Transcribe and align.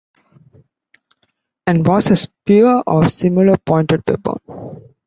An 1.67 1.83
was 1.83 2.09
a 2.09 2.15
spear 2.15 2.81
or 2.87 3.07
similar 3.07 3.55
pointed 3.57 4.01
weapon. 4.07 4.95